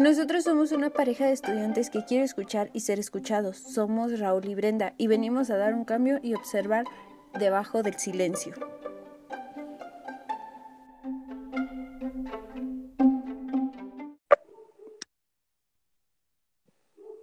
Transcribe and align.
Nosotros 0.00 0.44
somos 0.44 0.72
una 0.72 0.88
pareja 0.88 1.26
de 1.26 1.32
estudiantes 1.32 1.90
que 1.90 2.06
quiere 2.06 2.24
escuchar 2.24 2.70
y 2.72 2.80
ser 2.80 2.98
escuchados. 2.98 3.58
Somos 3.58 4.18
Raúl 4.18 4.46
y 4.48 4.54
Brenda 4.54 4.94
y 4.96 5.08
venimos 5.08 5.50
a 5.50 5.58
dar 5.58 5.74
un 5.74 5.84
cambio 5.84 6.18
y 6.22 6.32
observar 6.32 6.86
debajo 7.38 7.82
del 7.82 7.98
silencio. 7.98 8.54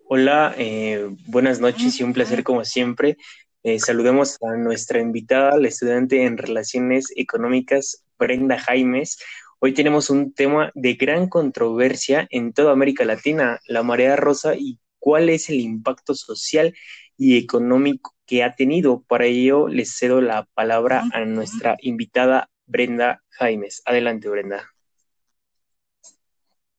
Hola, 0.08 0.54
eh, 0.60 1.10
buenas 1.26 1.60
noches 1.60 2.00
y 2.00 2.04
un 2.04 2.14
placer 2.14 2.44
como 2.44 2.64
siempre. 2.64 3.18
Eh, 3.64 3.80
saludemos 3.80 4.38
a 4.44 4.56
nuestra 4.56 5.02
invitada, 5.02 5.58
la 5.58 5.68
estudiante 5.68 6.26
en 6.26 6.38
Relaciones 6.38 7.12
Económicas, 7.16 8.04
Brenda 8.20 8.60
Jaimes. 8.60 9.18
Hoy 9.60 9.74
tenemos 9.74 10.12
un 10.12 10.34
tema 10.34 10.72
de 10.76 10.94
gran 10.94 11.30
controversia 11.30 12.28
en 12.30 12.54
toda 12.54 12.72
América 12.74 13.06
Latina, 13.06 13.60
la 13.68 13.82
marea 13.82 14.16
rosa 14.16 14.54
y 14.56 14.80
cuál 15.00 15.30
es 15.30 15.50
el 15.50 15.60
impacto 15.60 16.14
social 16.14 16.76
y 17.18 17.40
económico 17.40 18.14
que 18.28 18.44
ha 18.44 18.54
tenido. 18.54 19.02
Para 19.02 19.26
ello 19.26 19.68
les 19.68 19.98
cedo 19.98 20.22
la 20.22 20.44
palabra 20.54 21.06
a 21.12 21.26
nuestra 21.26 21.76
invitada 21.82 22.52
Brenda 22.68 23.24
Jaimes. 23.32 23.82
Adelante, 23.86 24.30
Brenda. 24.30 24.70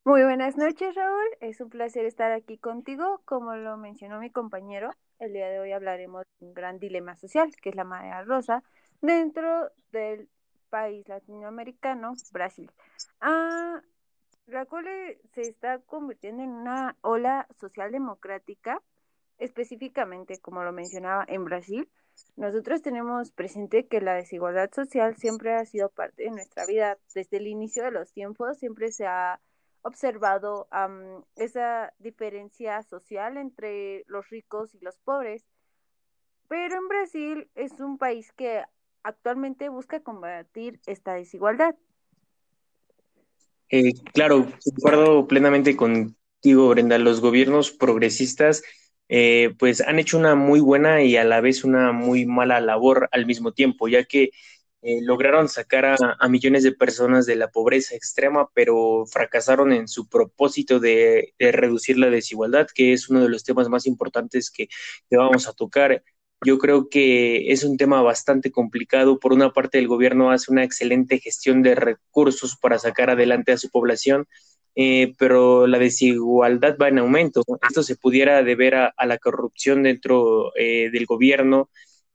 Muy 0.05 0.23
buenas 0.23 0.57
noches, 0.57 0.95
Raúl. 0.95 1.27
Es 1.41 1.61
un 1.61 1.71
placer 1.71 2.07
estar 2.07 2.31
aquí 2.31 2.59
contigo. 2.59 3.23
Como 3.25 3.57
lo 3.57 3.77
mencionó 3.77 4.21
mi 4.21 4.31
compañero, 4.31 4.95
el 5.19 5.33
día 5.33 5.49
de 5.49 5.59
hoy 5.59 5.73
hablaremos 5.73 6.27
de 6.39 6.47
un 6.47 6.55
gran 6.55 6.79
dilema 6.79 7.17
social, 7.17 7.51
que 7.61 7.71
es 7.71 7.75
la 7.75 7.83
marea 7.83 8.23
rosa, 8.23 8.63
dentro 9.03 9.69
del 9.91 10.29
país 10.69 11.07
latinoamericano, 11.09 12.15
Brasil. 12.33 12.71
Ah, 13.21 13.81
la 14.47 14.65
cual 14.65 14.87
se 15.35 15.43
está 15.43 15.79
convirtiendo 15.81 16.43
en 16.43 16.51
una 16.51 16.97
ola 17.03 17.47
social 17.61 17.93
democrática, 17.93 18.83
específicamente, 19.39 20.39
como 20.41 20.65
lo 20.65 20.73
mencionaba, 20.73 21.25
en 21.29 21.45
Brasil. 21.45 21.89
Nosotros 22.37 22.83
tenemos 22.83 23.31
presente 23.31 23.87
que 23.87 24.01
la 24.01 24.15
desigualdad 24.15 24.71
social 24.73 25.17
siempre 25.17 25.55
ha 25.55 25.65
sido 25.65 25.91
parte 25.91 26.25
de 26.25 26.31
nuestra 26.31 26.67
vida. 26.67 26.99
Desde 27.15 27.37
el 27.37 27.47
inicio 27.47 27.85
de 27.85 27.91
los 27.91 28.13
tiempos 28.13 28.59
siempre 28.59 28.91
se 28.91 29.07
ha 29.07 29.41
observado 29.83 30.69
esa 31.37 31.93
diferencia 31.99 32.83
social 32.83 33.37
entre 33.37 34.05
los 34.07 34.29
ricos 34.29 34.75
y 34.75 34.81
los 34.81 34.99
pobres. 34.99 35.45
Pero 36.49 36.77
en 36.77 36.89
Brasil 36.89 37.51
es 37.55 37.79
un 37.81 37.99
país 37.99 38.33
que 38.33 38.65
actualmente 39.09 39.69
busca 39.69 40.01
combatir 40.01 40.81
esta 40.87 41.15
desigualdad. 41.15 41.75
Eh, 43.71 43.93
claro, 44.13 44.51
concuerdo 44.65 45.27
plenamente 45.27 45.77
contigo, 45.77 46.69
Brenda. 46.69 46.99
Los 46.99 47.21
gobiernos 47.21 47.71
progresistas 47.71 48.63
eh, 49.09 49.55
pues 49.59 49.81
han 49.81 49.99
hecho 49.99 50.19
una 50.19 50.35
muy 50.35 50.61
buena 50.61 51.03
y 51.03 51.17
a 51.17 51.25
la 51.25 51.41
vez 51.41 51.65
una 51.65 51.93
muy 51.93 52.27
mala 52.27 52.61
labor 52.61 53.09
al 53.13 53.27
mismo 53.27 53.53
tiempo, 53.53 53.89
ya 53.89 54.05
que 54.05 54.31
eh, 54.83 55.01
lograron 55.03 55.49
sacar 55.49 55.85
a, 55.87 56.29
millones 56.29 56.63
de 56.63 56.73
personas 56.73 57.27
de 57.27 57.37
la 57.37 57.51
pobreza 57.51 57.97
extrema, 57.97 58.49
pero 58.55 59.07
fracasaron 59.07 59.73
en 59.73 59.89
su 59.89 60.09
propósito 60.09 60.79
de, 60.79 61.35
reducir 61.39 61.99
la 61.99 62.11
desigualdad, 62.11 62.69
que 62.73 62.93
es 62.93 63.09
uno 63.09 63.23
de 63.23 63.29
los 63.29 63.43
temas 63.43 63.69
más 63.69 63.87
importantes 63.87 64.51
que, 64.51 64.69
que 65.11 65.17
vamos 65.17 65.49
a 65.49 65.53
tocar. 65.53 66.03
Yo 66.45 66.59
creo 66.59 66.89
que 66.89 67.51
es 67.51 67.65
un 67.65 67.77
tema 67.77 68.01
bastante 68.03 68.53
complicado. 68.53 69.19
Por 69.19 69.33
una 69.33 69.53
parte, 69.53 69.79
el 69.79 69.89
gobierno 69.89 70.31
hace 70.31 70.53
una 70.53 70.63
excelente 70.65 71.19
gestión 71.19 71.63
de 71.63 71.75
recursos 71.75 72.57
para 72.57 72.79
sacar 72.79 73.11
adelante 73.11 73.53
a 73.53 73.59
su 73.59 73.71
población, 73.71 74.27
eh, 74.77 75.15
pero 75.19 75.67
la 75.67 75.79
desigualdad 75.79 76.77
va 76.81 76.89
en 76.89 76.99
aumento. 76.99 77.43
Esto 77.69 77.83
se 77.83 77.97
pudiera 77.97 78.43
deber 78.45 78.77
a, 78.77 78.95
la 79.07 79.19
corrupción 79.19 79.83
dentro 79.83 80.53
eh, 80.57 80.91
del 80.93 81.07
gobierno, 81.07 81.71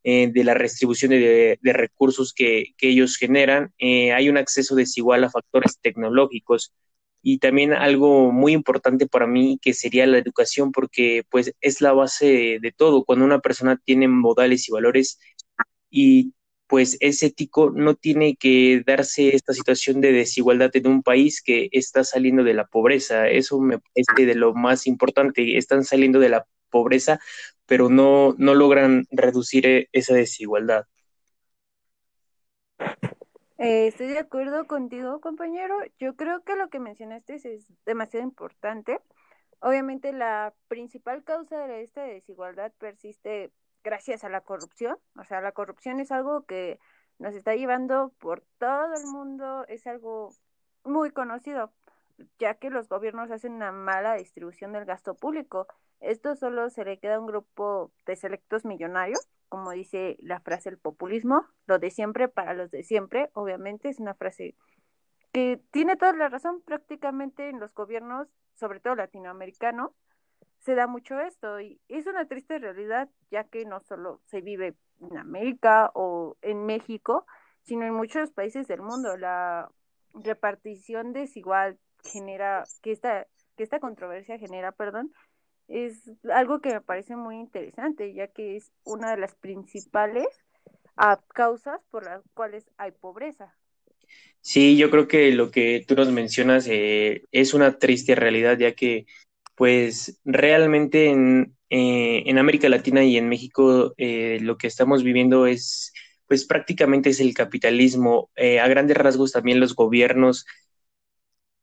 eh, 0.06 0.30
de 0.32 0.44
la 0.46 0.54
restribución 0.54 1.12
de, 1.12 1.60
recursos 1.62 2.34
que, 2.34 2.68
que, 2.78 2.90
ellos 2.90 3.18
generan. 3.18 3.74
hay 3.80 4.30
un 4.30 4.38
acceso 4.38 4.76
desigual 4.76 5.26
a 5.26 5.32
factores 5.32 5.80
tecnológicos 5.82 6.74
y 7.24 7.40
también 7.40 7.74
algo 7.74 8.32
muy 8.34 8.54
importante 8.54 9.08
para 9.08 9.28
mí 9.28 9.58
que 9.62 9.74
sería 9.74 10.06
la 10.06 10.18
educación 10.20 10.72
porque 10.74 11.24
pues 11.30 11.56
es 11.62 11.82
la 11.82 11.94
base 11.94 12.60
de, 12.62 12.72
todo. 12.74 13.06
Cuando 13.06 13.26
una 13.26 13.40
persona 13.40 13.80
tiene 13.84 14.08
modales 14.10 14.68
y 14.68 14.72
valores 14.74 15.20
y 15.90 16.34
pues 16.68 16.98
es 17.02 17.24
ético, 17.24 17.72
no 17.72 17.96
tiene 17.96 18.36
que 18.36 18.84
darse 18.86 19.36
esta 19.36 19.54
situación 19.54 20.02
de 20.02 20.12
desigualdad 20.12 20.72
en 20.76 20.88
un 20.88 21.04
país 21.04 21.42
que 21.42 21.70
está 21.72 22.04
saliendo 22.04 22.44
de 22.44 22.56
la 22.56 22.68
pobreza. 22.68 23.30
Eso 23.30 23.60
me 23.62 23.80
parece 23.80 24.26
de 24.28 24.36
lo 24.36 24.54
más 24.54 24.88
importante. 24.88 25.58
Están 25.58 25.86
saliendo 25.86 26.20
de 26.20 26.30
la 26.30 26.46
pobreza, 26.70 27.20
pero 27.66 27.90
no, 27.90 28.36
no 28.38 28.56
logran 28.56 29.08
reducir 29.12 29.66
eh, 29.68 29.90
esa 29.94 30.14
desigualdad. 30.16 30.86
Eh, 33.64 33.88
estoy 33.88 34.08
de 34.08 34.20
acuerdo 34.20 34.68
contigo, 34.68 35.22
compañero. 35.22 35.78
Yo 35.98 36.18
creo 36.18 36.44
que 36.44 36.58
lo 36.58 36.70
que 36.70 36.80
mencionaste 36.80 37.36
es 37.36 37.72
demasiado 37.86 38.26
importante. 38.26 39.00
Obviamente 39.62 40.12
la 40.12 40.54
principal 40.68 41.24
causa 41.24 41.66
de 41.66 41.84
esta 41.84 42.04
desigualdad 42.04 42.74
persiste 42.78 43.54
gracias 43.82 44.26
a 44.26 44.30
la 44.30 44.42
corrupción. 44.42 44.98
O 45.18 45.24
sea, 45.24 45.40
la 45.40 45.54
corrupción 45.54 46.02
es 46.02 46.12
algo 46.12 46.46
que 46.46 46.78
nos 47.20 47.36
está 47.36 47.56
llevando 47.56 48.12
por 48.20 48.44
todo 48.58 48.96
el 48.96 49.06
mundo, 49.06 49.66
es 49.70 49.88
algo 49.88 50.32
muy 50.84 51.12
conocido, 51.12 51.72
ya 52.40 52.56
que 52.56 52.70
los 52.70 52.90
gobiernos 52.90 53.32
hacen 53.32 53.54
una 53.54 53.72
mala 53.72 54.16
distribución 54.16 54.74
del 54.74 54.84
gasto 54.84 55.16
público. 55.16 55.68
Esto 56.02 56.36
solo 56.36 56.70
se 56.70 56.84
le 56.84 57.00
queda 57.00 57.16
a 57.16 57.20
un 57.22 57.28
grupo 57.28 57.94
de 58.06 58.18
selectos 58.18 58.66
millonarios 58.66 59.26
como 59.54 59.70
dice 59.70 60.18
la 60.20 60.40
frase 60.40 60.70
el 60.70 60.80
populismo, 60.80 61.46
lo 61.68 61.78
de 61.78 61.92
siempre 61.92 62.28
para 62.28 62.56
los 62.56 62.72
de 62.72 62.82
siempre, 62.82 63.30
obviamente 63.34 63.88
es 63.88 64.00
una 64.00 64.16
frase 64.16 64.56
que 65.32 65.62
tiene 65.70 65.96
toda 65.96 66.12
la 66.14 66.28
razón 66.28 66.64
prácticamente 66.66 67.50
en 67.50 67.60
los 67.60 67.72
gobiernos, 67.76 68.28
sobre 68.56 68.80
todo 68.80 68.96
latinoamericanos, 68.96 69.92
se 70.58 70.74
da 70.74 70.88
mucho 70.88 71.20
esto 71.20 71.62
y 71.62 71.80
es 71.88 72.08
una 72.08 72.26
triste 72.28 72.58
realidad 72.58 73.12
ya 73.30 73.44
que 73.44 73.64
no 73.64 73.80
solo 73.80 74.22
se 74.26 74.42
vive 74.42 74.74
en 75.00 75.20
América 75.20 75.92
o 75.94 76.36
en 76.42 76.66
México, 76.66 77.28
sino 77.62 77.86
en 77.86 77.94
muchos 77.94 78.32
países 78.32 78.68
del 78.68 78.82
mundo. 78.82 79.18
La 79.18 79.70
repartición 80.16 81.14
desigual 81.14 81.78
genera, 82.04 82.64
que 82.82 82.92
esta, 82.92 83.28
que 83.56 83.62
esta 83.62 83.80
controversia 83.80 84.40
genera, 84.40 84.72
perdón, 84.72 85.14
es 85.74 86.12
algo 86.32 86.60
que 86.62 86.70
me 86.70 86.82
parece 86.82 87.16
muy 87.16 87.38
interesante, 87.38 88.14
ya 88.14 88.28
que 88.28 88.56
es 88.56 88.72
una 88.84 89.12
de 89.12 89.18
las 89.18 89.34
principales 89.34 90.28
ah, 90.96 91.20
causas 91.34 91.82
por 91.90 92.06
las 92.06 92.22
cuales 92.36 92.66
hay 92.78 92.92
pobreza. 92.92 93.56
Sí, 94.40 94.78
yo 94.78 94.92
creo 94.92 95.08
que 95.08 95.32
lo 95.32 95.50
que 95.50 95.84
tú 95.88 95.96
nos 95.96 96.12
mencionas 96.12 96.68
eh, 96.70 97.24
es 97.32 97.56
una 97.56 97.80
triste 97.80 98.14
realidad, 98.14 98.58
ya 98.60 98.74
que 98.74 99.08
pues 99.56 100.20
realmente 100.26 101.08
en, 101.10 101.56
eh, 101.72 102.24
en 102.28 102.38
América 102.38 102.70
Latina 102.70 103.04
y 103.04 103.18
en 103.18 103.28
México 103.30 103.96
eh, 103.98 104.40
lo 104.42 104.58
que 104.58 104.68
estamos 104.68 105.04
viviendo 105.04 105.48
es 105.48 105.92
pues 106.28 106.46
prácticamente 106.46 107.10
es 107.10 107.20
el 107.20 107.34
capitalismo. 107.34 108.30
a 108.38 108.68
grandes 108.68 108.98
rasgos 108.98 109.32
también 109.32 109.60
los 109.60 109.76
gobiernos 109.76 110.46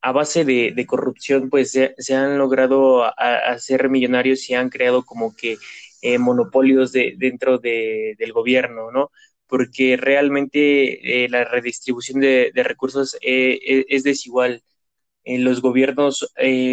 a 0.02 0.12
base 0.12 0.44
de, 0.44 0.86
corrupción, 0.86 1.50
pues 1.50 1.72
se, 1.72 2.14
han 2.14 2.38
logrado 2.38 3.04
hacer 3.18 3.88
millonarios 3.90 4.48
y 4.48 4.54
han 4.54 4.70
creado 4.70 5.04
como 5.04 5.34
que 5.36 5.58
eh, 6.02 6.18
monopolios 6.18 6.92
de, 6.92 7.14
dentro 7.18 7.58
del 7.58 8.32
gobierno, 8.32 8.90
¿no? 8.90 9.10
Porque 9.46 9.96
realmente 9.96 11.24
eh, 11.24 11.28
la 11.28 11.44
redistribución 11.44 12.20
de, 12.20 12.52
recursos 12.54 13.16
eh, 13.20 13.84
es 13.88 14.02
desigual. 14.04 14.62
los 15.24 15.60
gobiernos 15.60 16.32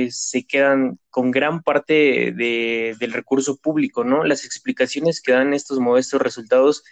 se 0.09 0.45
quedan 0.47 0.99
con 1.09 1.31
gran 1.31 1.61
parte 1.63 2.31
del 2.33 3.11
recurso 3.13 3.57
público, 3.57 4.03
¿no? 4.03 4.23
Las 4.23 4.45
explicaciones 4.45 5.21
que 5.21 5.33
dan 5.33 5.53
estos 5.53 5.79
modestos 5.79 6.21
resultados 6.21 6.83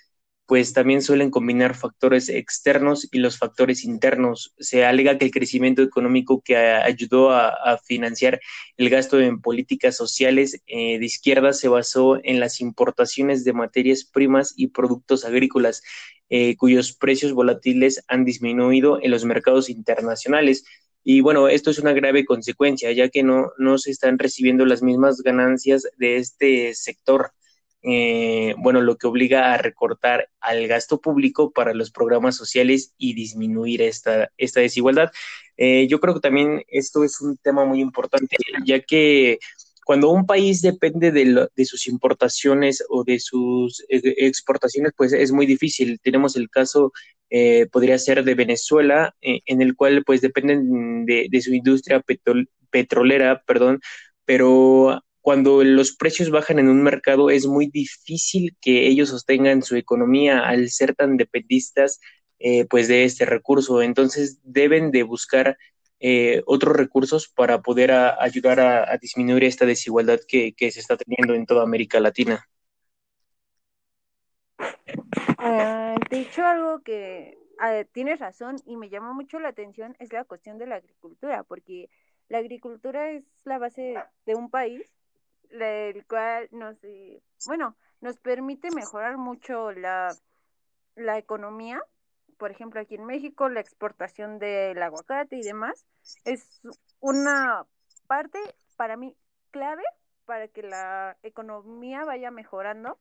pues 0.46 0.74
también 0.74 1.02
suelen 1.02 1.32
combinar 1.32 1.76
factores 1.76 2.30
externos 2.30 3.08
y 3.12 3.18
los 3.18 3.38
factores 3.38 3.84
internos. 3.84 4.54
Se 4.60 4.86
alega 4.86 5.18
que 5.18 5.26
el 5.26 5.32
crecimiento 5.32 5.82
económico 5.82 6.42
que 6.42 6.56
ayudó 6.56 7.32
a, 7.32 7.54
financiar 7.86 8.40
el 8.78 8.90
gasto 8.90 9.20
en 9.20 9.42
políticas 9.42 9.98
sociales 9.98 10.62
eh, 10.68 11.00
de 11.00 11.06
izquierda 11.06 11.54
se 11.54 11.68
basó 11.68 12.20
en 12.24 12.40
las 12.40 12.62
importaciones 12.62 13.44
de 13.44 13.54
materias 13.54 14.06
primas 14.06 14.54
y 14.56 14.68
productos 14.68 15.26
agrícolas, 15.26 15.82
eh, 16.30 16.56
cuyos 16.58 16.94
precios 16.94 17.34
volátiles 17.34 18.04
han 18.08 18.24
disminuido 18.24 19.00
en 19.02 19.12
los 19.12 19.26
mercados 19.26 19.70
internacionales. 19.70 20.64
Y 21.04 21.22
bueno, 21.22 21.48
esto 21.48 21.72
es 21.72 21.80
una 21.80 21.94
grave 21.94 22.26
consecuencia, 22.26 22.92
ya 22.92 23.10
que 23.10 23.24
no, 23.24 23.52
no 23.58 23.78
se 23.78 23.92
están 23.92 24.18
recibiendo 24.20 24.66
las 24.66 24.82
mismas 24.84 25.22
ganancias 25.22 25.88
de 25.98 26.18
este 26.18 26.74
sector 26.76 27.32
eh, 27.88 28.56
bueno, 28.58 28.82
lo 28.82 28.98
que 28.98 29.06
obliga 29.06 29.54
a 29.54 29.58
recortar 29.58 30.30
al 30.40 30.68
gasto 30.68 31.00
público 31.00 31.52
para 31.52 31.74
los 31.74 31.92
programas 31.92 32.36
sociales 32.36 32.94
y 32.98 33.14
disminuir 33.14 33.84
esta, 33.84 34.32
esta 34.38 34.60
desigualdad. 34.62 35.12
Eh, 35.58 35.88
yo 35.88 36.00
creo 36.00 36.16
que 36.16 36.20
también 36.20 36.64
esto 36.68 37.04
es 37.04 37.22
un 37.22 37.38
tema 37.38 37.64
muy 37.64 37.82
importante, 37.82 38.38
ya 38.66 38.80
que 38.82 39.38
cuando 39.86 40.10
un 40.10 40.26
país 40.26 40.64
depende 40.64 41.12
de, 41.12 41.48
de, 41.56 41.66
sus 41.66 41.88
importaciones 41.88 42.84
o 42.90 43.04
de 43.04 43.20
sus 43.20 43.86
exportaciones, 43.88 44.94
pues 44.98 45.14
es 45.14 45.32
muy 45.32 45.46
difícil. 45.46 46.00
Tenemos 46.02 46.36
el 46.36 46.50
caso, 46.50 46.92
eh, 47.30 47.68
podría 47.72 48.00
ser 48.00 48.24
de 48.24 48.34
Venezuela, 48.34 49.16
eh, 49.22 49.42
en 49.46 49.62
el 49.62 49.76
cual 49.76 50.04
pues 50.04 50.22
dependen 50.22 51.06
de, 51.06 51.28
de 51.30 51.42
su 51.42 51.54
industria 51.54 52.00
petrol, 52.00 52.50
petrolera, 52.72 53.44
perdón, 53.46 53.80
pero 54.26 55.04
cuando 55.26 55.64
los 55.64 55.96
precios 55.96 56.30
bajan 56.30 56.60
en 56.60 56.70
un 56.70 56.84
mercado 56.84 57.32
es 57.32 57.48
muy 57.48 57.66
difícil 57.66 58.56
que 58.62 58.86
ellos 58.86 59.10
sostengan 59.10 59.64
su 59.64 59.76
economía 59.76 60.48
al 60.48 60.70
ser 60.70 60.94
tan 60.94 61.18
dependistas 61.18 62.00
eh, 62.38 62.68
pues 62.70 62.88
de 62.88 63.06
este 63.06 63.26
recurso. 63.26 63.82
Entonces 63.82 64.40
deben 64.44 64.92
de 64.92 65.02
buscar 65.02 65.58
eh, 66.00 66.44
otros 66.46 66.76
recursos 66.76 67.28
para 67.28 67.64
poder 67.64 67.92
ayudar 67.92 68.60
a, 68.60 68.96
disminuir 69.00 69.46
esta 69.46 69.66
desigualdad 69.66 70.20
que, 70.28 70.54
se 70.60 70.80
está 70.80 70.96
teniendo 70.96 71.34
en 71.34 71.48
toda 71.48 71.64
América 71.64 72.00
Latina. 72.00 72.48
Uh, 74.60 75.98
de 76.08 76.20
hecho, 76.20 76.46
algo 76.46 76.84
que 76.84 77.36
uh, 77.58 77.84
tienes 77.94 78.20
razón 78.20 78.58
y 78.68 78.78
me 78.78 78.90
llama 78.90 79.12
mucho 79.14 79.40
la 79.40 79.50
atención 79.50 79.96
es 79.98 80.14
la 80.14 80.24
cuestión 80.24 80.60
de 80.60 80.68
la 80.68 80.76
agricultura, 80.76 81.44
porque 81.44 81.90
la 82.30 82.38
agricultura 82.38 83.10
es 83.10 83.24
la 83.44 83.58
base 83.58 83.96
de 84.28 84.36
un 84.36 84.52
país, 84.52 84.95
el 85.52 86.06
cual 86.06 86.48
nos, 86.52 86.84
eh, 86.84 87.22
bueno, 87.46 87.76
nos 88.02 88.18
permite 88.18 88.70
mejorar 88.72 89.18
mucho 89.18 89.72
la, 89.72 90.16
la 90.96 91.18
economía 91.18 91.82
por 92.38 92.52
ejemplo, 92.52 92.80
aquí 92.80 92.96
en 92.96 93.06
México, 93.06 93.50
la 93.50 93.62
exportación 93.62 94.40
del 94.40 94.82
aguacate 94.82 95.38
y 95.38 95.42
demás, 95.42 95.86
es 96.26 96.62
una 97.00 97.66
parte 98.08 98.40
para 98.76 98.98
mí 98.98 99.16
clave 99.52 99.84
para 100.26 100.48
que 100.48 100.64
la 100.64 101.18
economía 101.24 102.04
vaya 102.04 102.32
mejorando. 102.32 103.00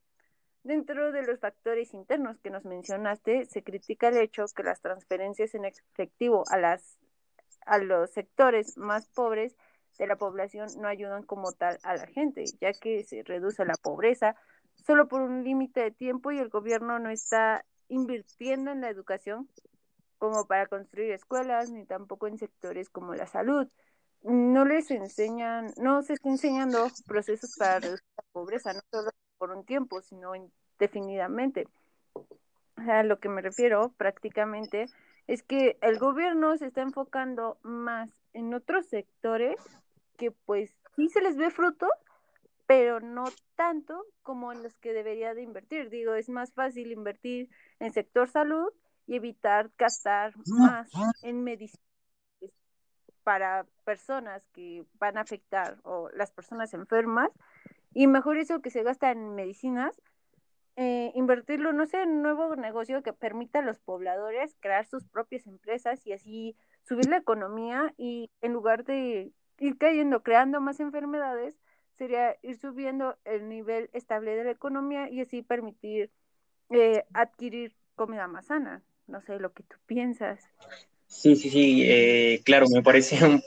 Dentro 0.62 1.12
de 1.12 1.22
los 1.22 1.40
factores 1.40 1.92
internos 1.92 2.38
que 2.40 2.50
nos 2.50 2.64
mencionaste, 2.64 3.44
se 3.46 3.62
critica 3.62 4.08
el 4.08 4.16
hecho 4.18 4.46
que 4.56 4.62
las 4.62 4.80
transferencias 4.80 5.54
en 5.54 5.66
efectivo 5.66 6.44
a 6.50 6.56
las 6.56 6.98
a 7.66 7.78
los 7.78 8.10
sectores 8.10 8.76
más 8.76 9.08
pobres 9.08 9.56
de 9.98 10.06
la 10.06 10.16
población 10.16 10.68
no 10.78 10.88
ayudan 10.88 11.22
como 11.22 11.52
tal 11.52 11.78
a 11.82 11.96
la 11.96 12.06
gente, 12.06 12.44
ya 12.60 12.72
que 12.72 13.04
se 13.04 13.22
reduce 13.22 13.64
la 13.64 13.74
pobreza 13.74 14.36
solo 14.84 15.08
por 15.08 15.22
un 15.22 15.44
límite 15.44 15.80
de 15.80 15.90
tiempo 15.90 16.32
y 16.32 16.38
el 16.38 16.48
gobierno 16.48 16.98
no 16.98 17.10
está 17.10 17.64
invirtiendo 17.88 18.70
en 18.70 18.80
la 18.80 18.90
educación 18.90 19.48
como 20.18 20.46
para 20.46 20.66
construir 20.66 21.12
escuelas, 21.12 21.70
ni 21.70 21.84
tampoco 21.84 22.26
en 22.26 22.38
sectores 22.38 22.88
como 22.88 23.14
la 23.14 23.26
salud. 23.26 23.68
No 24.22 24.64
les 24.64 24.90
enseñan, 24.90 25.72
no 25.76 26.02
se 26.02 26.14
está 26.14 26.30
enseñando 26.30 26.88
procesos 27.06 27.56
para 27.58 27.80
reducir 27.80 28.06
la 28.16 28.24
pobreza, 28.32 28.72
no 28.72 28.80
solo 28.90 29.10
por 29.38 29.50
un 29.50 29.64
tiempo, 29.64 30.00
sino 30.00 30.32
indefinidamente. 30.34 31.68
A 32.76 33.02
lo 33.02 33.20
que 33.20 33.28
me 33.28 33.42
refiero 33.42 33.92
prácticamente 33.96 34.86
es 35.26 35.42
que 35.42 35.78
el 35.82 35.98
gobierno 35.98 36.56
se 36.56 36.66
está 36.66 36.82
enfocando 36.82 37.58
más 37.62 38.10
en 38.32 38.52
otros 38.54 38.86
sectores 38.86 39.56
que 40.16 40.30
pues 40.30 40.74
sí 40.96 41.08
se 41.08 41.20
les 41.20 41.36
ve 41.36 41.50
fruto, 41.50 41.88
pero 42.66 43.00
no 43.00 43.24
tanto 43.56 44.06
como 44.22 44.52
en 44.52 44.62
los 44.62 44.76
que 44.78 44.92
debería 44.92 45.34
de 45.34 45.42
invertir. 45.42 45.90
Digo, 45.90 46.14
es 46.14 46.28
más 46.28 46.52
fácil 46.52 46.92
invertir 46.92 47.50
en 47.78 47.92
sector 47.92 48.28
salud 48.28 48.72
y 49.06 49.16
evitar 49.16 49.70
gastar 49.76 50.34
más 50.46 50.90
en 51.22 51.44
medicina 51.44 51.82
para 53.22 53.66
personas 53.84 54.46
que 54.52 54.84
van 54.98 55.16
a 55.16 55.22
afectar 55.22 55.78
o 55.82 56.10
las 56.10 56.30
personas 56.30 56.74
enfermas 56.74 57.30
y 57.92 58.06
mejor 58.06 58.38
eso 58.38 58.60
que 58.60 58.70
se 58.70 58.82
gasta 58.82 59.10
en 59.10 59.34
medicinas 59.34 60.00
eh, 60.76 61.12
invertirlo 61.14 61.72
no 61.72 61.86
sé 61.86 62.02
en 62.02 62.10
un 62.10 62.22
nuevo 62.22 62.54
negocio 62.56 63.02
que 63.02 63.12
permita 63.12 63.60
a 63.60 63.62
los 63.62 63.78
pobladores 63.78 64.54
crear 64.60 64.84
sus 64.86 65.04
propias 65.06 65.46
empresas 65.46 66.06
y 66.06 66.12
así 66.12 66.56
subir 66.82 67.08
la 67.08 67.16
economía 67.16 67.94
y 67.96 68.30
en 68.42 68.52
lugar 68.52 68.84
de 68.84 69.32
ir 69.58 69.78
cayendo 69.78 70.22
creando 70.22 70.60
más 70.60 70.80
enfermedades 70.80 71.56
sería 71.96 72.36
ir 72.42 72.58
subiendo 72.58 73.16
el 73.24 73.48
nivel 73.48 73.90
estable 73.92 74.34
de 74.36 74.44
la 74.44 74.50
economía 74.50 75.08
y 75.10 75.20
así 75.20 75.42
permitir 75.42 76.10
eh, 76.70 77.04
adquirir 77.12 77.76
comida 77.94 78.26
más 78.26 78.46
sana. 78.46 78.82
No 79.06 79.20
sé 79.20 79.38
lo 79.38 79.52
que 79.52 79.62
tú 79.62 79.76
piensas. 79.86 80.40
Sí, 81.06 81.36
sí, 81.36 81.50
sí, 81.50 81.82
eh, 81.84 82.42
claro, 82.44 82.66
me 82.68 82.82
parece 82.82 83.18
un 83.24 83.42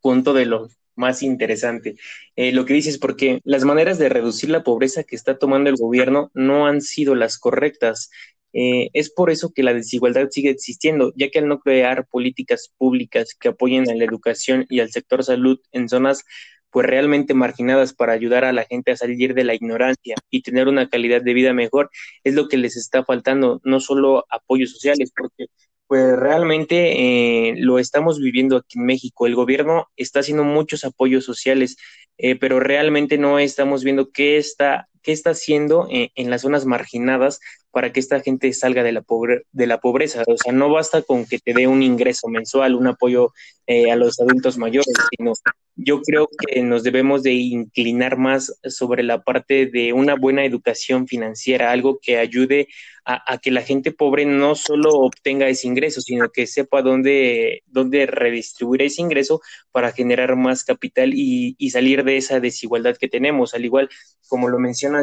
punto 0.00 0.32
de 0.32 0.46
lo 0.46 0.68
más 0.94 1.22
interesante. 1.22 1.96
Eh, 2.36 2.52
lo 2.52 2.64
que 2.64 2.74
dices, 2.74 2.98
porque 2.98 3.40
las 3.44 3.64
maneras 3.64 3.98
de 3.98 4.08
reducir 4.08 4.50
la 4.50 4.64
pobreza 4.64 5.04
que 5.04 5.16
está 5.16 5.38
tomando 5.38 5.70
el 5.70 5.76
gobierno 5.76 6.30
no 6.34 6.66
han 6.66 6.80
sido 6.80 7.14
las 7.14 7.38
correctas. 7.38 8.10
Eh, 8.52 8.90
es 8.92 9.10
por 9.10 9.30
eso 9.30 9.52
que 9.54 9.62
la 9.62 9.74
desigualdad 9.74 10.28
sigue 10.30 10.50
existiendo, 10.50 11.12
ya 11.16 11.30
que 11.30 11.38
al 11.40 11.48
no 11.48 11.60
crear 11.60 12.06
políticas 12.06 12.72
públicas 12.76 13.34
que 13.38 13.48
apoyen 13.48 13.90
a 13.90 13.94
la 13.94 14.04
educación 14.04 14.66
y 14.68 14.80
al 14.80 14.90
sector 14.90 15.22
salud 15.22 15.60
en 15.72 15.88
zonas 15.88 16.24
pues 16.70 16.86
realmente 16.86 17.34
marginadas 17.34 17.94
para 17.94 18.12
ayudar 18.12 18.44
a 18.44 18.52
la 18.52 18.64
gente 18.64 18.92
a 18.92 18.96
salir 18.96 19.34
de 19.34 19.44
la 19.44 19.54
ignorancia 19.54 20.16
y 20.30 20.42
tener 20.42 20.68
una 20.68 20.88
calidad 20.88 21.22
de 21.22 21.34
vida 21.34 21.52
mejor, 21.54 21.90
es 22.24 22.34
lo 22.34 22.48
que 22.48 22.58
les 22.58 22.76
está 22.76 23.04
faltando, 23.04 23.60
no 23.64 23.80
solo 23.80 24.26
apoyos 24.30 24.72
sociales, 24.72 25.12
porque 25.16 25.46
pues 25.86 26.16
realmente 26.18 27.48
eh, 27.48 27.54
lo 27.56 27.78
estamos 27.78 28.20
viviendo 28.20 28.58
aquí 28.58 28.78
en 28.78 28.84
México. 28.84 29.26
El 29.26 29.34
gobierno 29.34 29.88
está 29.96 30.20
haciendo 30.20 30.44
muchos 30.44 30.84
apoyos 30.84 31.24
sociales, 31.24 31.76
eh, 32.18 32.36
pero 32.36 32.60
realmente 32.60 33.16
no 33.16 33.38
estamos 33.38 33.84
viendo 33.84 34.10
qué 34.10 34.36
está, 34.36 34.88
qué 35.02 35.12
está 35.12 35.30
haciendo 35.30 35.86
en, 35.90 36.10
en 36.14 36.30
las 36.30 36.42
zonas 36.42 36.64
marginadas 36.64 37.40
para 37.70 37.92
que 37.92 38.00
esta 38.00 38.20
gente 38.20 38.52
salga 38.52 38.82
de 38.82 38.92
la, 38.92 39.02
pobre, 39.02 39.42
de 39.52 39.66
la 39.66 39.78
pobreza. 39.78 40.22
O 40.26 40.36
sea, 40.36 40.52
no 40.52 40.70
basta 40.70 41.02
con 41.02 41.26
que 41.26 41.38
te 41.38 41.52
dé 41.52 41.66
un 41.66 41.82
ingreso 41.82 42.28
mensual, 42.28 42.74
un 42.74 42.86
apoyo 42.86 43.32
eh, 43.66 43.90
a 43.90 43.96
los 43.96 44.18
adultos 44.20 44.56
mayores, 44.58 44.92
sino 45.16 45.34
yo 45.76 46.00
creo 46.02 46.28
que 46.28 46.62
nos 46.62 46.82
debemos 46.82 47.22
de 47.22 47.34
inclinar 47.34 48.16
más 48.16 48.52
sobre 48.64 49.02
la 49.02 49.22
parte 49.22 49.66
de 49.66 49.92
una 49.92 50.16
buena 50.16 50.44
educación 50.44 51.06
financiera, 51.06 51.70
algo 51.70 52.00
que 52.02 52.18
ayude 52.18 52.68
a, 53.04 53.34
a, 53.34 53.38
que 53.38 53.50
la 53.50 53.62
gente 53.62 53.92
pobre 53.92 54.24
no 54.26 54.54
solo 54.54 54.90
obtenga 54.90 55.48
ese 55.48 55.68
ingreso, 55.68 56.00
sino 56.00 56.30
que 56.30 56.46
sepa 56.46 56.82
dónde, 56.82 57.62
dónde 57.66 58.06
redistribuir 58.06 58.82
ese 58.82 59.02
ingreso 59.02 59.40
para 59.70 59.92
generar 59.92 60.34
más 60.34 60.64
capital 60.64 61.12
y, 61.14 61.54
y 61.58 61.70
salir 61.70 62.02
de 62.02 62.16
esa 62.16 62.40
desigualdad 62.40 62.96
que 62.96 63.08
tenemos. 63.08 63.54
Al 63.54 63.64
igual, 63.64 63.88
como 64.26 64.48
lo 64.48 64.58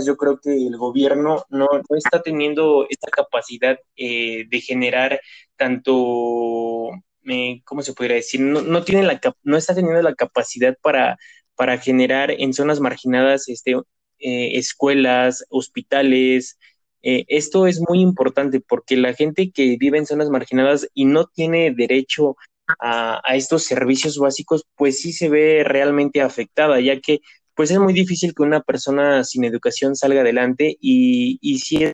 yo 0.05 0.17
creo 0.17 0.39
que 0.39 0.51
el 0.51 0.77
gobierno 0.77 1.45
no, 1.49 1.67
no 1.89 1.97
está 1.97 2.21
teniendo 2.21 2.85
esta 2.89 3.09
capacidad 3.11 3.77
eh, 3.95 4.45
de 4.49 4.61
generar 4.61 5.19
tanto 5.55 6.91
eh, 7.27 7.61
¿cómo 7.65 7.81
se 7.81 7.93
podría 7.93 8.17
decir? 8.17 8.41
No, 8.41 8.61
no, 8.61 8.83
tiene 8.83 9.03
la, 9.03 9.19
no 9.43 9.57
está 9.57 9.73
teniendo 9.75 10.01
la 10.01 10.15
capacidad 10.15 10.77
para, 10.81 11.17
para 11.55 11.77
generar 11.77 12.31
en 12.31 12.53
zonas 12.53 12.79
marginadas 12.79 13.47
este, 13.49 13.71
eh, 14.19 14.57
escuelas, 14.57 15.45
hospitales. 15.49 16.57
Esto 17.07 17.67
es 17.67 17.79
muy 17.87 18.01
importante 18.01 18.59
porque 18.61 18.97
la 18.97 19.13
gente 19.13 19.51
que 19.51 19.77
vive 19.79 19.99
en 19.99 20.07
zonas 20.07 20.31
marginadas 20.31 20.87
y 20.95 21.05
no 21.05 21.25
tiene 21.27 21.71
derecho 21.71 22.35
a, 22.79 23.21
estos 23.35 23.63
servicios 23.63 24.17
básicos, 24.17 24.65
pues 24.75 24.99
sí 24.99 25.13
se 25.13 25.29
ve 25.29 25.63
realmente 25.63 26.21
afectada, 26.21 26.79
ya 26.79 26.99
que 26.99 27.19
pues 27.55 27.71
es 27.71 27.79
muy 27.79 27.93
difícil 27.93 28.33
que 28.35 28.43
una 28.43 28.61
persona 28.61 29.23
sin 29.23 29.45
educación 29.45 29.95
salga 29.95 30.21
adelante 30.21 30.77
y, 30.79 31.39
y 31.41 31.59
si 31.59 31.83
es 31.85 31.93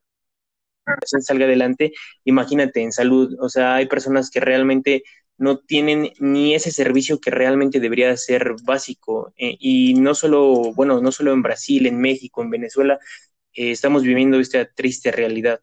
salga 1.20 1.46
adelante, 1.46 1.94
imagínate 2.26 2.82
en 2.82 2.92
salud, 2.92 3.36
o 3.40 3.50
sea, 3.50 3.76
hay 3.76 3.88
personas 3.88 4.30
que 4.30 4.40
realmente 4.40 5.04
no 5.38 5.58
tienen 5.58 6.12
ni 6.20 6.54
ese 6.54 6.72
servicio 6.72 7.20
que 7.20 7.32
realmente 7.32 7.80
debería 7.80 8.16
ser 8.16 8.56
básico. 8.64 9.34
Eh, 9.38 9.58
y 9.60 9.96
no 9.96 10.14
solo, 10.14 10.72
bueno, 10.74 11.02
no 11.02 11.12
solo 11.12 11.34
en 11.34 11.42
Brasil, 11.42 11.88
en 11.88 12.00
México, 12.00 12.44
en 12.44 12.52
Venezuela, 12.52 13.00
eh, 13.54 13.72
estamos 13.72 14.04
viviendo 14.04 14.40
esta 14.40 14.66
triste 14.66 15.12
realidad. 15.12 15.60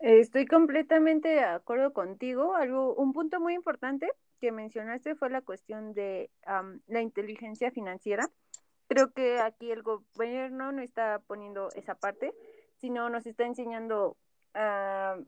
Estoy 0.00 0.46
completamente 0.46 1.28
de 1.30 1.40
acuerdo 1.40 1.92
contigo. 1.92 2.54
Algo, 2.54 2.94
un 2.94 3.12
punto 3.12 3.40
muy 3.40 3.54
importante 3.54 4.08
que 4.40 4.52
mencionaste 4.52 5.14
fue 5.14 5.30
la 5.30 5.42
cuestión 5.42 5.92
de 5.94 6.30
la 6.86 7.00
inteligencia 7.00 7.70
financiera. 7.70 8.28
Creo 8.88 9.12
que 9.12 9.40
aquí 9.40 9.70
el 9.70 9.82
gobierno 9.82 10.72
no 10.72 10.82
está 10.82 11.20
poniendo 11.26 11.70
esa 11.72 11.94
parte, 11.94 12.34
sino 12.76 13.10
nos 13.10 13.26
está 13.26 13.44
enseñando 13.44 14.16
a 14.54 15.18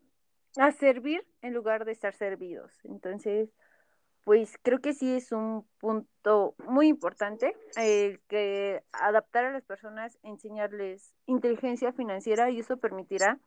servir 0.78 1.26
en 1.42 1.54
lugar 1.54 1.84
de 1.84 1.92
estar 1.92 2.14
servidos. 2.14 2.72
Entonces, 2.84 3.50
pues 4.24 4.58
creo 4.62 4.80
que 4.80 4.92
sí 4.92 5.16
es 5.16 5.32
un 5.32 5.66
punto 5.78 6.54
muy 6.66 6.88
importante 6.88 7.56
el 7.76 8.20
que 8.28 8.82
adaptar 8.92 9.46
a 9.46 9.52
las 9.52 9.64
personas, 9.64 10.18
enseñarles 10.22 11.14
inteligencia 11.24 11.92
financiera 11.92 12.50
y 12.50 12.60
eso 12.60 12.76
permitirá 12.76 13.38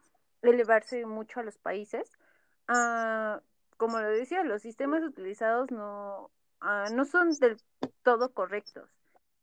elevarse 0.42 1.06
mucho 1.06 1.40
a 1.40 1.44
los 1.44 1.58
países. 1.60 2.12
Ah, 2.68 3.42
como 3.82 4.00
lo 4.00 4.10
decía, 4.10 4.44
los 4.44 4.62
sistemas 4.62 5.02
utilizados 5.02 5.72
no, 5.72 6.30
ah, 6.60 6.86
no 6.94 7.04
son 7.04 7.32
del 7.40 7.58
todo 8.04 8.32
correctos 8.32 8.88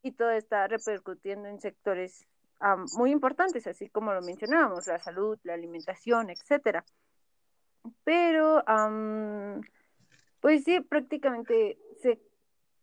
y 0.01 0.13
todo 0.13 0.31
está 0.31 0.69
repercutiendo 0.69 1.49
en 1.49 1.61
sectores 1.61 2.25
ah, 2.61 2.77
muy 2.97 3.11
importantes, 3.11 3.67
así 3.67 3.89
como 3.89 4.15
lo 4.15 4.23
mencionábamos, 4.23 4.87
la 4.87 5.01
salud, 5.01 5.37
la 5.43 5.55
alimentación, 5.55 6.31
etcétera. 6.31 6.85
Pero 8.05 8.63
pues 10.39 10.63
sí, 10.63 10.83
prácticamente 10.83 11.77
se 12.01 12.21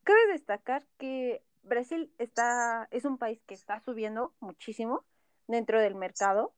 cabe 0.04 0.28
destacar 0.34 0.86
que 0.98 1.42
Brasil 1.64 2.12
está 2.18 2.90
es 2.92 3.06
un 3.06 3.18
país 3.18 3.40
que 3.48 3.54
está 3.54 3.80
subiendo 3.80 4.34
muchísimo 4.42 5.06
dentro 5.48 5.80
del 5.80 5.96
mercado. 5.96 6.54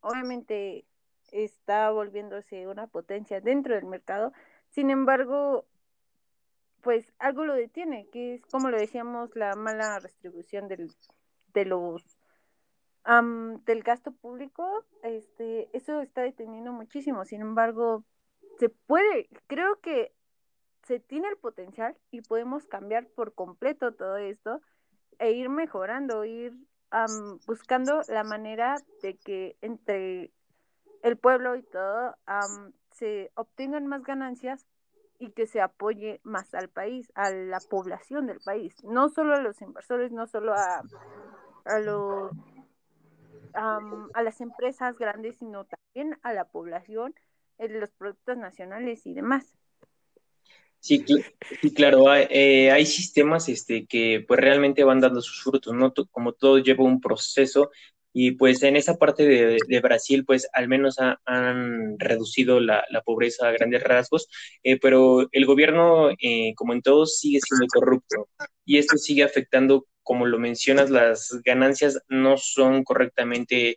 Obviamente 0.00 0.86
está 1.32 1.90
volviéndose 1.90 2.66
una 2.66 2.86
potencia 2.86 3.40
dentro 3.40 3.74
del 3.74 3.86
mercado. 3.86 4.32
Sin 4.70 4.90
embargo, 4.90 5.66
pues 6.82 7.12
algo 7.18 7.44
lo 7.44 7.54
detiene, 7.54 8.06
que 8.12 8.34
es 8.34 8.46
como 8.46 8.70
lo 8.70 8.78
decíamos 8.78 9.34
la 9.34 9.54
mala 9.54 9.98
distribución 10.00 10.68
del 10.68 10.92
de 11.54 11.64
los 11.64 12.04
del 13.64 13.82
gasto 13.82 14.12
público, 14.12 14.84
este 15.02 15.70
eso 15.72 16.00
está 16.02 16.22
deteniendo 16.22 16.72
muchísimo. 16.72 17.24
Sin 17.24 17.40
embargo, 17.40 18.04
se 18.58 18.68
puede, 18.68 19.30
creo 19.46 19.80
que 19.80 20.12
se 20.82 21.00
tiene 21.00 21.28
el 21.28 21.38
potencial 21.38 21.96
y 22.10 22.20
podemos 22.20 22.66
cambiar 22.66 23.06
por 23.08 23.34
completo 23.34 23.94
todo 23.94 24.18
esto 24.18 24.60
e 25.18 25.32
ir 25.32 25.48
mejorando, 25.48 26.24
ir 26.24 26.54
buscando 27.46 28.02
la 28.08 28.24
manera 28.24 28.76
de 29.02 29.16
que 29.16 29.56
entre 29.60 30.32
el 31.02 31.16
pueblo 31.16 31.56
y 31.56 31.62
todo 31.62 32.16
se 32.92 33.30
obtengan 33.34 33.86
más 33.86 34.02
ganancias 34.02 34.66
y 35.18 35.30
que 35.30 35.46
se 35.46 35.60
apoye 35.60 36.20
más 36.22 36.54
al 36.54 36.68
país, 36.68 37.10
a 37.14 37.30
la 37.30 37.60
población 37.60 38.26
del 38.26 38.40
país, 38.40 38.74
no 38.84 39.08
solo 39.08 39.34
a 39.34 39.40
los 39.40 39.60
inversores, 39.60 40.12
no 40.12 40.26
solo 40.26 40.54
a, 40.54 40.82
a 41.64 41.78
los 41.80 42.32
a 43.54 44.22
las 44.22 44.40
empresas 44.40 44.96
grandes, 44.96 45.38
sino 45.38 45.64
también 45.64 46.18
a 46.22 46.32
la 46.32 46.44
población, 46.44 47.14
en 47.58 47.80
los 47.80 47.90
productos 47.90 48.36
nacionales 48.36 49.04
y 49.06 49.14
demás. 49.14 49.56
Sí, 50.80 51.04
sí 51.60 51.74
claro, 51.74 52.08
hay, 52.08 52.26
eh, 52.30 52.70
hay, 52.70 52.86
sistemas 52.86 53.48
este, 53.48 53.86
que 53.86 54.24
pues 54.26 54.38
realmente 54.38 54.84
van 54.84 55.00
dando 55.00 55.20
sus 55.20 55.42
frutos, 55.42 55.74
¿no? 55.74 55.92
Como 56.12 56.34
todo 56.34 56.58
lleva 56.58 56.84
un 56.84 57.00
proceso 57.00 57.70
y 58.12 58.32
pues 58.32 58.62
en 58.62 58.76
esa 58.76 58.96
parte 58.96 59.26
de, 59.26 59.80
Brasil 59.80 60.24
pues 60.24 60.48
al 60.52 60.68
menos 60.68 60.96
han 61.24 61.98
reducido 61.98 62.60
la, 62.60 62.84
pobreza 63.04 63.48
a 63.48 63.52
grandes 63.52 63.82
rasgos, 63.82 64.28
eh, 64.62 64.78
pero 64.78 65.28
el 65.32 65.46
gobierno, 65.46 66.10
eh, 66.20 66.54
como 66.56 66.72
en 66.72 66.82
todos, 66.82 67.18
sigue 67.18 67.40
siendo 67.40 67.66
corrupto 67.72 68.28
y 68.64 68.78
esto 68.78 68.96
sigue 68.96 69.22
afectando, 69.24 69.86
como 70.02 70.26
lo 70.26 70.38
mencionas, 70.38 70.90
las 70.90 71.30
ganancias 71.44 72.00
no 72.08 72.36
son 72.36 72.84
correctamente 72.84 73.76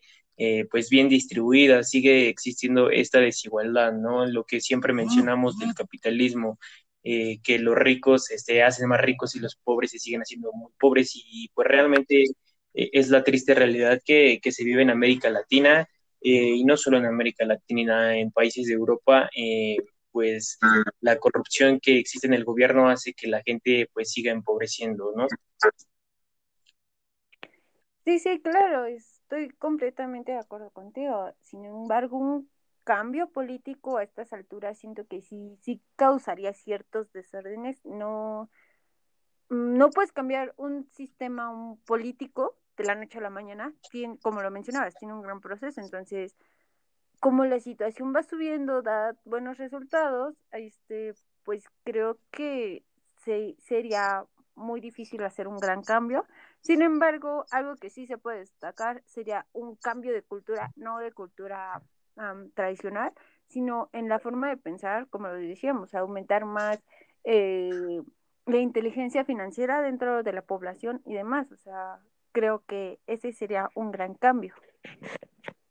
pues 0.72 0.90
bien 0.90 1.08
distribuidas, 1.08 1.92
sigue 1.92 2.28
existiendo 2.28 2.90
esta 2.90 3.20
desigualdad, 3.20 3.94
¿no? 3.94 4.26
Lo 4.26 4.44
que 4.44 4.60
siempre 4.60 4.92
mencionamos 4.92 5.60
del 5.60 5.76
capitalismo, 5.76 6.58
eh, 7.04 7.40
que 7.42 7.58
los 7.58 7.76
ricos 7.76 8.30
este, 8.30 8.62
hacen 8.62 8.88
más 8.88 9.02
ricos 9.02 9.36
y 9.36 9.40
los 9.40 9.56
pobres 9.56 9.90
se 9.90 9.98
siguen 9.98 10.22
haciendo 10.22 10.52
muy 10.54 10.72
pobres 10.80 11.14
y 11.16 11.50
pues 11.56 11.68
realmente 11.68 12.24
eh, 12.24 12.28
es 12.74 13.10
la 13.10 13.24
triste 13.24 13.54
realidad 13.54 14.02
que, 14.06 14.40
se 14.44 14.64
vive 14.64 14.82
en 14.82 14.90
América 14.90 15.30
Latina 15.30 15.88
eh, 16.22 16.56
y 16.56 16.64
no 16.64 16.78
solo 16.78 16.98
en 16.98 17.06
América 17.06 17.46
Latina, 17.46 18.18
en 18.18 18.32
países 18.32 18.68
de 18.68 18.74
Europa, 18.74 19.30
pues 20.12 20.60
la 21.00 21.18
corrupción 21.18 21.80
que 21.80 21.98
existe 21.98 22.28
en 22.28 22.34
el 22.34 22.44
gobierno 22.44 22.90
hace 22.90 23.14
que 23.14 23.28
la 23.28 23.42
gente 23.44 23.90
pues 23.94 24.12
siga 24.12 24.32
empobreciendo, 24.32 25.14
¿no? 25.16 25.28
Sí, 28.04 28.18
sí, 28.20 28.42
claro, 28.42 28.86
estoy 28.86 29.50
completamente 29.52 30.32
de 30.32 30.40
acuerdo 30.40 30.72
contigo. 30.72 31.34
Sin 31.42 31.66
embargo, 31.66 32.18
un 32.18 32.50
cambio 32.84 33.30
político 33.30 33.98
a 33.98 34.04
estas 34.04 34.34
alturas 34.34 34.80
siento 34.80 35.06
que 35.06 35.22
sí, 35.22 35.56
sí 35.62 35.82
causaría 35.96 36.54
ciertos 36.54 37.12
desórdenes. 37.14 37.86
No, 37.86 38.50
no 39.50 39.92
puedes 39.92 40.12
cambiar 40.12 40.54
un 40.58 40.90
sistema 40.92 41.52
un 41.52 41.78
político 41.84 42.58
de 42.78 42.84
la 42.84 42.96
noche 42.96 43.18
a 43.18 43.22
la 43.22 43.30
mañana, 43.30 43.74
tiene, 43.92 44.18
como 44.20 44.42
lo 44.42 44.52
mencionabas, 44.52 44.96
tiene 44.96 45.14
un 45.14 45.22
gran 45.22 45.42
proceso, 45.42 45.82
entonces 45.82 46.36
como 47.20 47.46
la 47.46 47.60
situación 47.60 48.14
va 48.16 48.24
subiendo, 48.24 48.82
da 48.82 49.16
buenos 49.26 49.60
resultados, 49.60 50.36
este, 50.52 51.14
pues 51.44 51.64
creo 51.84 52.18
que 52.32 52.84
se, 53.24 53.56
sería 53.60 54.26
muy 54.56 54.82
difícil 54.82 55.24
hacer 55.24 55.48
un 55.48 55.58
gran 55.58 55.84
cambio. 55.84 56.26
Sin 56.62 56.82
embargo, 56.82 57.46
algo 57.52 57.76
que 57.76 57.92
sí 57.92 58.08
se 58.08 58.18
puede 58.18 58.40
destacar 58.40 59.04
sería 59.06 59.46
un 59.54 59.76
cambio 59.76 60.14
de 60.14 60.24
cultura, 60.24 60.72
no 60.76 60.98
de 60.98 61.12
cultura 61.12 61.82
tradicional, 62.54 63.14
sino 63.48 63.90
en 63.94 64.10
la 64.10 64.20
forma 64.20 64.50
de 64.50 64.58
pensar, 64.58 65.08
como 65.10 65.28
lo 65.28 65.36
decíamos, 65.36 65.94
aumentar 65.94 66.46
más 66.46 66.80
eh, 67.24 68.02
la 68.46 68.58
inteligencia 68.58 69.26
financiera 69.26 69.82
dentro 69.82 70.24
de 70.24 70.34
la 70.34 70.42
población 70.42 71.02
y 71.06 71.14
demás. 71.14 71.52
O 71.52 71.58
sea, 71.58 72.00
creo 72.32 72.64
que 72.68 73.00
ese 73.08 73.32
sería 73.32 73.70
un 73.76 73.92
gran 73.92 74.14
cambio. 74.16 74.54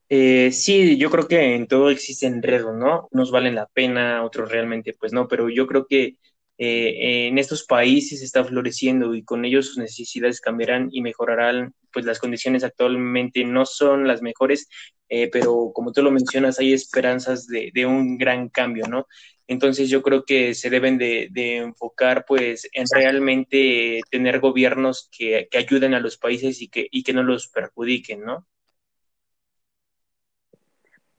Eh, 0.09 0.51
sí, 0.51 0.99
yo 0.99 1.09
creo 1.09 1.29
que 1.29 1.55
en 1.55 1.69
todo 1.69 1.89
existe 1.91 2.27
enredo, 2.27 2.73
¿no? 2.73 3.09
Unos 3.13 3.31
valen 3.31 3.55
la 3.55 3.67
pena, 3.67 4.25
otros 4.25 4.51
realmente 4.51 4.93
pues 4.99 5.13
no, 5.13 5.29
pero 5.29 5.49
yo 5.49 5.67
creo 5.69 5.87
que 5.87 6.17
eh, 6.63 7.29
en 7.29 7.39
estos 7.39 7.65
países 7.65 8.21
está 8.21 8.45
floreciendo 8.45 9.15
y 9.15 9.25
con 9.25 9.47
ellos 9.47 9.69
sus 9.69 9.79
necesidades 9.79 10.43
cambiarán 10.43 10.91
y 10.93 11.01
mejorarán, 11.01 11.75
pues 11.91 12.05
las 12.05 12.19
condiciones 12.19 12.65
actualmente 12.65 13.45
no 13.45 13.65
son 13.65 14.07
las 14.07 14.21
mejores, 14.21 14.69
eh, 15.09 15.31
pero 15.33 15.73
como 15.73 15.91
tú 15.91 16.03
lo 16.03 16.11
mencionas, 16.11 16.59
hay 16.59 16.75
esperanzas 16.75 17.47
de, 17.47 17.87
un 17.87 18.19
gran 18.19 18.51
cambio, 18.51 18.87
¿no? 18.89 19.07
Entonces 19.47 19.89
yo 19.89 20.03
creo 20.03 20.27
que 20.27 20.53
se 20.55 20.69
deben 20.69 20.99
de, 20.99 21.31
enfocar 21.57 22.27
pues 22.27 22.69
en 22.75 22.85
realmente 22.95 24.03
tener 24.11 24.39
gobiernos 24.39 25.09
que, 25.11 25.49
ayuden 25.57 25.95
a 25.95 26.01
los 26.01 26.19
países 26.19 26.61
y 26.61 26.69
que, 26.69 26.89
y 26.91 27.05
que 27.05 27.15
no 27.15 27.23
los 27.23 27.49
perjudiquen, 27.49 28.21
¿no? 28.21 28.47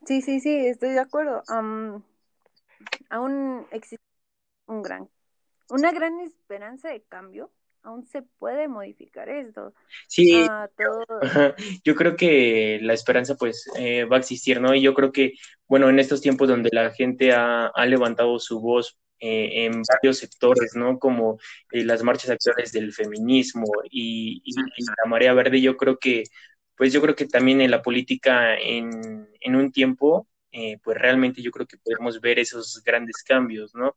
Sí, 0.06 0.22
sí, 0.22 0.40
sí, 0.40 0.56
estoy 0.68 0.92
de 0.92 1.00
acuerdo. 1.00 1.42
aún 3.10 3.66
existe 3.72 4.06
un 4.68 4.84
gran 4.84 5.10
una 5.72 5.92
gran 5.92 6.20
esperanza 6.20 6.90
de 6.90 7.02
cambio. 7.04 7.52
Aún 7.84 8.06
se 8.06 8.22
puede 8.22 8.68
modificar 8.68 9.28
esto. 9.28 9.74
Sí, 10.08 10.46
ah, 10.48 10.70
yo 11.84 11.96
creo 11.96 12.16
que 12.16 12.80
la 12.82 12.94
esperanza 12.94 13.36
pues 13.36 13.68
eh, 13.76 14.06
va 14.06 14.18
a 14.18 14.20
existir, 14.20 14.62
¿no? 14.62 14.76
Y 14.76 14.82
yo 14.82 14.94
creo 14.94 15.12
que, 15.12 15.34
bueno, 15.68 15.90
en 15.90 15.98
estos 15.98 16.22
tiempos 16.22 16.48
donde 16.48 16.70
la 16.72 16.92
gente 16.92 17.34
ha, 17.34 17.72
levantado 17.88 18.38
su 18.38 18.60
voz 18.60 19.00
eh, 19.20 19.66
en 19.66 19.82
varios 19.82 20.20
sectores, 20.20 20.76
¿no? 20.76 21.00
Como 21.00 21.40
eh, 21.72 21.84
las 21.84 22.04
marchas 22.04 22.30
actuales 22.30 22.72
del 22.72 22.94
feminismo 22.94 23.66
y, 23.90 24.44
la 24.78 25.10
marea 25.10 25.34
verde, 25.34 25.60
yo 25.60 25.76
creo 25.76 25.98
que, 25.98 26.26
pues 26.78 26.94
yo 26.94 27.02
creo 27.02 27.16
que 27.16 27.26
también 27.26 27.62
en 27.62 27.72
la 27.72 27.82
política 27.82 28.56
en, 28.60 29.28
en 29.40 29.56
un 29.56 29.72
tiempo, 29.72 30.28
pues 30.84 30.98
realmente 30.98 31.42
yo 31.42 31.50
creo 31.50 31.66
que 31.66 31.78
podemos 31.78 32.20
ver 32.20 32.38
esos 32.38 32.84
grandes 32.84 33.24
cambios, 33.24 33.74
¿no? 33.74 33.96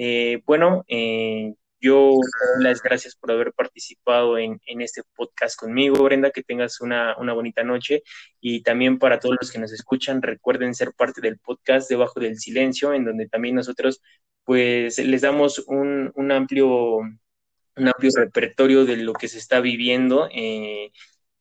Eh, 0.00 0.42
bueno, 0.46 0.84
eh, 0.86 1.54
yo 1.80 2.14
las 2.60 2.82
gracias 2.82 3.16
por 3.16 3.32
haber 3.32 3.52
participado 3.52 4.38
en, 4.38 4.60
este 4.66 5.02
podcast 5.16 5.58
conmigo, 5.58 6.04
Brenda, 6.04 6.30
que 6.30 6.44
tengas 6.44 6.80
una, 6.80 7.16
bonita 7.34 7.64
noche 7.64 8.04
y 8.40 8.62
también 8.62 9.00
para 9.00 9.18
todos 9.18 9.36
los 9.40 9.50
que 9.50 9.58
nos 9.58 9.72
escuchan, 9.72 10.22
recuerden 10.22 10.74
ser 10.76 10.92
parte 10.92 11.20
del 11.20 11.38
podcast 11.38 11.90
Debajo 11.90 12.20
del 12.20 12.38
Silencio, 12.38 12.94
en 12.94 13.04
donde 13.04 13.28
también 13.28 13.56
nosotros 13.56 14.00
pues 14.44 14.98
les 14.98 15.20
damos 15.22 15.58
un, 15.66 16.12
amplio 16.30 16.98
un 16.98 17.88
amplio 17.88 18.10
repertorio 18.16 18.84
de 18.84 18.98
lo 18.98 19.12
que 19.14 19.28
se 19.28 19.38
está 19.38 19.60
viviendo 19.60 20.28
eh, 20.32 20.92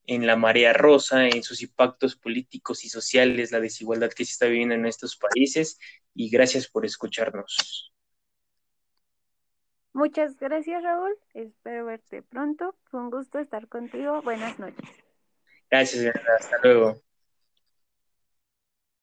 en 0.07 0.25
la 0.25 0.35
marea 0.35 0.73
rosa, 0.73 1.27
en 1.27 1.43
sus 1.43 1.61
impactos 1.61 2.15
políticos 2.15 2.85
y 2.85 2.89
sociales, 2.89 3.51
la 3.51 3.59
desigualdad 3.59 4.11
que 4.11 4.25
se 4.25 4.31
está 4.31 4.47
viviendo 4.47 4.75
en 4.75 4.87
estos 4.87 5.15
países 5.17 5.77
y 6.15 6.29
gracias 6.29 6.67
por 6.67 6.85
escucharnos. 6.85 7.93
Muchas 9.97 10.37
gracias, 10.37 10.83
Raúl. 10.83 11.17
Espero 11.33 11.85
verte 11.85 12.21
pronto. 12.21 12.75
Fue 12.83 12.99
un 12.99 13.09
gusto 13.09 13.39
estar 13.39 13.67
contigo. 13.67 14.21
Buenas 14.21 14.59
noches. 14.59 14.87
Gracias, 15.71 16.13
hasta 16.39 16.57
luego. 16.61 17.01